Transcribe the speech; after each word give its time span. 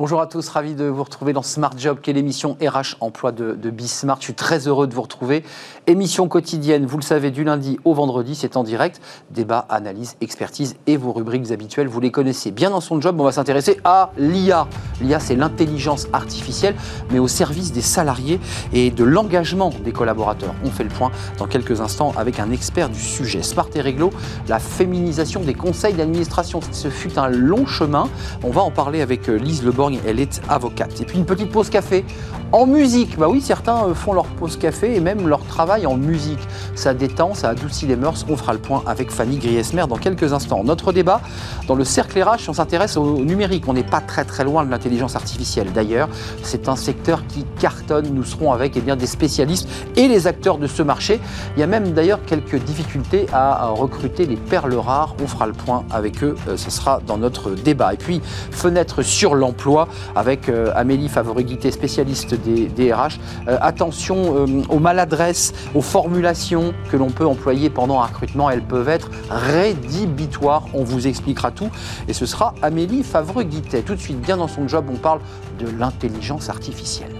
Bonjour 0.00 0.22
à 0.22 0.26
tous, 0.26 0.48
ravi 0.48 0.74
de 0.74 0.86
vous 0.86 1.04
retrouver 1.04 1.34
dans 1.34 1.42
Smart 1.42 1.74
Job, 1.76 1.98
qui 2.00 2.08
est 2.08 2.14
l'émission 2.14 2.56
RH 2.62 2.96
Emploi 3.00 3.32
de, 3.32 3.52
de 3.52 3.68
Bismart. 3.68 4.16
Je 4.20 4.24
suis 4.24 4.34
très 4.34 4.66
heureux 4.66 4.86
de 4.86 4.94
vous 4.94 5.02
retrouver. 5.02 5.44
Émission 5.86 6.26
quotidienne, 6.26 6.86
vous 6.86 6.96
le 6.96 7.02
savez, 7.02 7.30
du 7.30 7.44
lundi 7.44 7.78
au 7.84 7.92
vendredi, 7.92 8.34
c'est 8.34 8.56
en 8.56 8.64
direct. 8.64 9.02
Débat, 9.30 9.66
analyse, 9.68 10.16
expertise 10.22 10.76
et 10.86 10.96
vos 10.96 11.12
rubriques 11.12 11.50
habituelles, 11.50 11.86
vous 11.86 12.00
les 12.00 12.10
connaissez 12.10 12.50
bien 12.50 12.70
dans 12.70 12.80
son 12.80 12.98
job. 12.98 13.20
On 13.20 13.24
va 13.24 13.32
s'intéresser 13.32 13.78
à 13.84 14.10
l'IA. 14.16 14.68
L'IA, 15.02 15.20
c'est 15.20 15.36
l'intelligence 15.36 16.06
artificielle, 16.14 16.76
mais 17.10 17.18
au 17.18 17.28
service 17.28 17.70
des 17.70 17.82
salariés 17.82 18.40
et 18.72 18.90
de 18.90 19.04
l'engagement 19.04 19.68
des 19.84 19.92
collaborateurs. 19.92 20.54
On 20.64 20.70
fait 20.70 20.84
le 20.84 20.88
point 20.88 21.10
dans 21.36 21.46
quelques 21.46 21.82
instants 21.82 22.14
avec 22.16 22.40
un 22.40 22.50
expert 22.52 22.88
du 22.88 22.98
sujet. 22.98 23.42
Smart 23.42 23.68
et 23.74 23.82
Réglo, 23.82 24.14
la 24.48 24.60
féminisation 24.60 25.40
des 25.42 25.52
conseils 25.52 25.92
d'administration. 25.92 26.60
Ce 26.72 26.88
fut 26.88 27.18
un 27.18 27.28
long 27.28 27.66
chemin. 27.66 28.08
On 28.42 28.50
va 28.50 28.62
en 28.62 28.70
parler 28.70 29.02
avec 29.02 29.28
euh, 29.28 29.36
Lise 29.36 29.62
Leborg 29.62 29.89
elle 30.06 30.20
est 30.20 30.40
avocate. 30.48 31.00
Et 31.00 31.04
puis 31.04 31.18
une 31.18 31.26
petite 31.26 31.50
pause 31.50 31.70
café 31.70 32.04
en 32.52 32.66
musique. 32.66 33.16
Bah 33.18 33.28
oui, 33.28 33.40
certains 33.40 33.84
euh, 33.84 33.94
font 33.94 34.12
leur 34.12 34.26
pause 34.26 34.56
café 34.56 34.94
et 34.94 35.00
même 35.00 35.28
leur 35.28 35.44
travail 35.44 35.86
en 35.86 35.96
musique. 35.96 36.40
Ça 36.74 36.94
détend, 36.94 37.34
ça 37.34 37.50
adoucit 37.50 37.86
les 37.86 37.96
mœurs. 37.96 38.24
On 38.28 38.36
fera 38.36 38.52
le 38.52 38.58
point 38.58 38.82
avec 38.86 39.10
Fanny 39.10 39.38
Griesmer 39.38 39.84
dans 39.88 39.96
quelques 39.96 40.32
instants. 40.32 40.64
Notre 40.64 40.92
débat, 40.92 41.20
dans 41.68 41.74
le 41.74 41.84
cercle 41.84 42.20
RH, 42.22 42.48
on 42.48 42.52
s'intéresse 42.52 42.96
au 42.96 43.18
numérique. 43.18 43.64
On 43.68 43.72
n'est 43.72 43.84
pas 43.84 44.00
très 44.00 44.24
très 44.24 44.44
loin 44.44 44.64
de 44.64 44.70
l'intelligence 44.70 45.16
artificielle. 45.16 45.72
D'ailleurs, 45.72 46.08
c'est 46.42 46.68
un 46.68 46.76
secteur 46.76 47.26
qui 47.26 47.44
cartonne. 47.60 48.08
Nous 48.12 48.24
serons 48.24 48.52
avec 48.52 48.76
eh 48.76 48.80
bien, 48.80 48.96
des 48.96 49.06
spécialistes 49.06 49.68
et 49.96 50.08
les 50.08 50.26
acteurs 50.26 50.58
de 50.58 50.66
ce 50.66 50.82
marché. 50.82 51.20
Il 51.56 51.60
y 51.60 51.62
a 51.62 51.66
même 51.66 51.92
d'ailleurs 51.92 52.20
quelques 52.24 52.56
difficultés 52.56 53.26
à 53.32 53.68
recruter 53.68 54.26
les 54.26 54.36
perles 54.36 54.74
rares. 54.74 55.14
On 55.22 55.26
fera 55.26 55.46
le 55.46 55.52
point 55.52 55.84
avec 55.90 56.22
eux. 56.22 56.36
Euh, 56.48 56.56
ce 56.56 56.70
sera 56.70 57.00
dans 57.06 57.18
notre 57.18 57.50
débat. 57.50 57.94
Et 57.94 57.96
puis, 57.96 58.20
fenêtre 58.50 59.02
sur 59.02 59.34
l'emploi 59.34 59.88
avec 60.16 60.48
euh, 60.48 60.72
Amélie 60.74 61.08
Favoriguité, 61.08 61.70
spécialiste 61.70 62.34
des, 62.44 62.66
DRH. 62.66 63.18
Euh, 63.48 63.58
attention 63.60 64.46
euh, 64.46 64.62
aux 64.68 64.78
maladresses, 64.78 65.52
aux 65.74 65.82
formulations 65.82 66.72
que 66.90 66.96
l'on 66.96 67.10
peut 67.10 67.26
employer 67.26 67.70
pendant 67.70 68.00
un 68.00 68.06
recrutement. 68.06 68.50
Elles 68.50 68.62
peuvent 68.62 68.88
être 68.88 69.10
rédhibitoires. 69.30 70.64
On 70.74 70.84
vous 70.84 71.06
expliquera 71.06 71.50
tout. 71.50 71.70
Et 72.08 72.12
ce 72.12 72.26
sera 72.26 72.54
Amélie 72.62 73.02
Favre-Guittet. 73.02 73.82
Tout 73.82 73.94
de 73.94 74.00
suite, 74.00 74.20
bien 74.20 74.36
dans 74.36 74.48
son 74.48 74.68
job, 74.68 74.86
on 74.92 74.96
parle 74.96 75.20
de 75.58 75.66
l'intelligence 75.78 76.48
artificielle. 76.48 77.12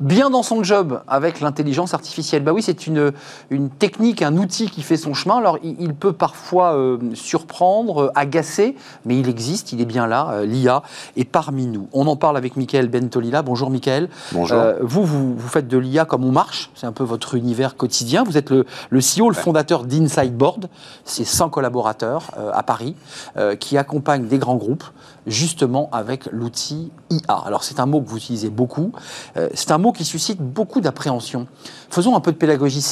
Bien 0.00 0.30
dans 0.30 0.42
son 0.42 0.64
job 0.64 1.02
avec 1.06 1.40
l'intelligence 1.40 1.94
artificielle. 1.94 2.42
Bah 2.42 2.52
oui, 2.52 2.62
c'est 2.62 2.86
une, 2.86 3.12
une 3.50 3.68
technique, 3.68 4.22
un 4.22 4.36
outil 4.36 4.70
qui 4.70 4.82
fait 4.82 4.96
son 4.96 5.14
chemin. 5.14 5.36
Alors, 5.36 5.58
il, 5.62 5.94
peut 5.94 6.12
parfois 6.12 6.74
euh, 6.74 6.98
surprendre, 7.14 8.04
euh, 8.04 8.12
agacer, 8.14 8.76
mais 9.04 9.18
il 9.18 9.28
existe, 9.28 9.72
il 9.72 9.80
est 9.80 9.86
bien 9.86 10.06
là, 10.06 10.30
euh, 10.30 10.46
l'IA 10.46 10.82
est 11.16 11.24
parmi 11.24 11.66
nous. 11.66 11.88
On 11.92 12.06
en 12.06 12.16
parle 12.16 12.38
avec 12.38 12.56
Michael 12.56 12.88
Bentolila. 12.88 13.42
Bonjour 13.42 13.70
Michael. 13.70 14.08
Bonjour. 14.32 14.58
vous, 14.80 15.04
vous, 15.04 15.34
vous, 15.36 15.48
faites 15.48 15.68
de 15.68 15.76
l'IA 15.76 16.06
comme 16.06 16.24
on 16.24 16.32
marche, 16.32 16.70
c'est 16.74 16.86
un 16.86 16.92
peu 16.92 17.04
votre 17.04 17.34
univers 17.34 17.76
quotidien. 17.76 18.24
Vous 18.24 18.38
êtes 18.38 18.50
le, 18.50 18.64
le 18.88 19.00
CEO, 19.00 19.28
le 19.28 19.34
fondateur 19.34 19.84
d'Inside 19.84 20.36
Board, 20.36 20.68
c'est 21.04 21.24
100 21.24 21.50
collaborateurs 21.50 22.30
à 22.52 22.62
Paris 22.62 22.94
qui 23.58 23.76
accompagnent 23.76 24.26
des 24.26 24.38
grands 24.38 24.56
groupes 24.56 24.84
justement 25.26 25.88
avec 25.92 26.26
l'outil 26.32 26.90
IA. 27.10 27.34
Alors 27.44 27.64
c'est 27.64 27.80
un 27.80 27.86
mot 27.86 28.00
que 28.00 28.08
vous 28.08 28.16
utilisez 28.16 28.50
beaucoup, 28.50 28.92
c'est 29.54 29.70
un 29.70 29.78
mot 29.78 29.89
qui 29.92 30.04
suscite 30.04 30.40
beaucoup 30.40 30.80
d'appréhension. 30.80 31.46
Faisons 31.90 32.16
un 32.16 32.20
peu 32.20 32.32
de 32.32 32.36
pédagogie. 32.36 32.84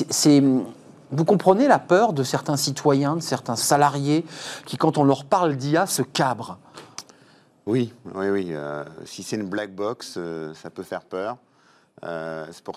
Vous 1.10 1.24
comprenez 1.24 1.68
la 1.68 1.78
peur 1.78 2.12
de 2.12 2.22
certains 2.22 2.58
citoyens, 2.58 3.16
de 3.16 3.22
certains 3.22 3.56
salariés 3.56 4.26
qui, 4.66 4.76
quand 4.76 4.98
on 4.98 5.04
leur 5.04 5.24
parle 5.24 5.56
d'IA, 5.56 5.86
se 5.86 6.02
cabrent? 6.02 6.58
Oui, 7.64 7.94
oui, 8.14 8.28
oui. 8.28 8.48
Euh, 8.50 8.84
si 9.06 9.22
c'est 9.22 9.36
une 9.36 9.48
black 9.48 9.74
box, 9.74 10.16
euh, 10.18 10.52
ça 10.52 10.68
peut 10.68 10.82
faire 10.82 11.02
peur. 11.02 11.38
c'est 12.02 12.62
pour 12.62 12.76